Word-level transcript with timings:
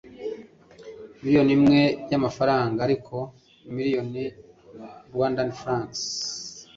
miliyoni 1.21 1.51
imwe 1.57 1.81
FRW 2.35 2.79
ariko 2.85 3.15
million 3.75 4.09
Rwandan 5.13 5.49
francs 5.61 5.99